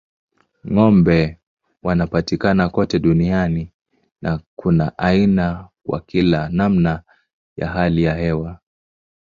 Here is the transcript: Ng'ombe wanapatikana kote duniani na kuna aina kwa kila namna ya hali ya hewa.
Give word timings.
Ng'ombe 0.71 1.19
wanapatikana 1.83 2.69
kote 2.69 2.99
duniani 2.99 3.73
na 4.21 4.39
kuna 4.55 4.97
aina 4.97 5.67
kwa 5.85 5.99
kila 5.99 6.49
namna 6.49 7.03
ya 7.57 7.67
hali 7.67 8.03
ya 8.03 8.15
hewa. 8.15 8.59